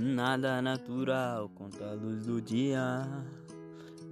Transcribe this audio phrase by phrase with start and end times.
[0.00, 3.04] Nada natural contra a luz do dia.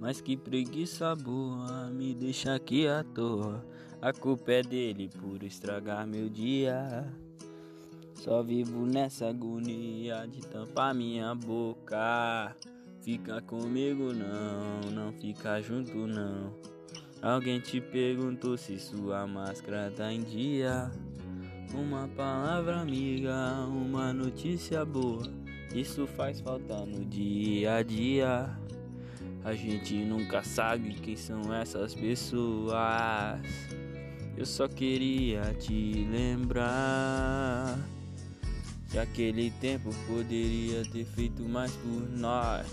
[0.01, 3.65] Mas que preguiça boa me deixa aqui à toa.
[4.01, 7.07] A culpa é dele por estragar meu dia.
[8.15, 12.53] Só vivo nessa agonia de tampar minha boca.
[13.01, 16.53] Fica comigo não, não fica junto não.
[17.21, 20.91] Alguém te perguntou se sua máscara tá em dia.
[21.73, 25.46] Uma palavra amiga, uma notícia boa.
[25.73, 28.49] Isso faz falta no dia a dia.
[29.43, 32.75] A gente nunca sabe quem são essas pessoas.
[34.35, 37.77] Eu só queria te lembrar
[38.89, 42.67] que aquele tempo poderia ter feito mais por nós.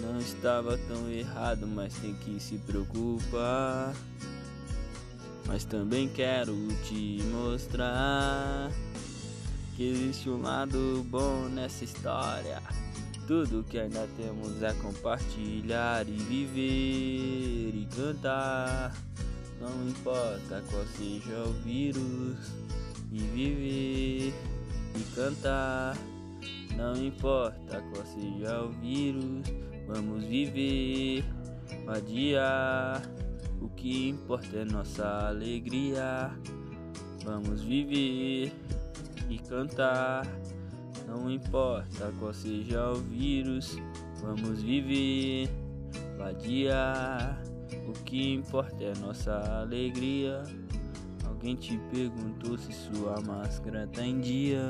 [0.00, 3.94] Não estava tão errado, mas tem que se preocupar.
[5.46, 6.54] Mas também quero
[6.84, 8.70] te mostrar
[9.76, 12.62] que existe um lado bom nessa história.
[13.26, 18.94] Tudo que ainda temos é compartilhar e viver e cantar.
[19.60, 22.36] Não importa qual seja o vírus,
[23.10, 24.34] e viver
[24.94, 25.96] e cantar.
[26.76, 29.42] Não importa qual seja o vírus,
[29.86, 31.24] vamos viver,
[31.88, 33.02] adiar.
[33.60, 36.30] O que importa é nossa alegria.
[37.24, 38.52] Vamos viver
[39.48, 40.26] cantar.
[41.06, 43.76] Não importa qual seja o vírus,
[44.22, 45.48] vamos viver,
[46.16, 47.40] vadiar.
[47.88, 50.42] O que importa é nossa alegria.
[51.26, 54.68] Alguém te perguntou se sua máscara tá em dia.